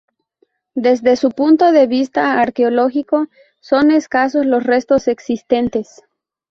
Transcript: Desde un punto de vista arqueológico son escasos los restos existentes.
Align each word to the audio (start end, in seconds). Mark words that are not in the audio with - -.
Desde 0.73 1.13
un 1.27 1.31
punto 1.31 1.71
de 1.71 1.85
vista 1.85 2.41
arqueológico 2.41 3.27
son 3.59 3.91
escasos 3.91 4.47
los 4.47 4.63
restos 4.63 5.07
existentes. 5.07 6.01